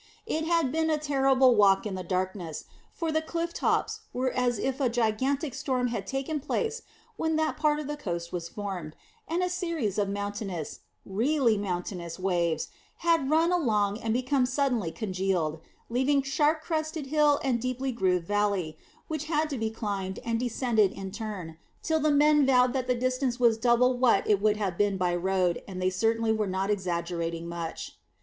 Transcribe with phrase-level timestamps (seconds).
[0.25, 4.57] It had been a terrible walk in the darkness, for the cliff tops were as
[4.57, 6.81] if a gigantic storm had taken place
[7.17, 8.95] when that part of the coast was formed,
[9.27, 12.69] and a series of mountainous really mountainous waves
[13.05, 18.79] had run along and became suddenly congealed, leaving sharp crested hill and deeply grooved valley,
[19.07, 22.95] which had to be climbed and descended in turn, till the men vowed that the
[22.95, 26.71] distance was double what it would have been by road, and they certainly were not
[26.71, 27.99] exaggerating much.